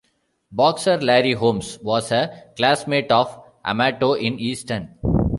Boxer 0.51 0.99
Larry 0.99 1.33
Holmes 1.33 1.77
was 1.83 2.11
a 2.11 2.45
classmate 2.57 3.11
of 3.11 3.39
Amato 3.63 4.13
in 4.13 4.39
Easton. 4.39 4.95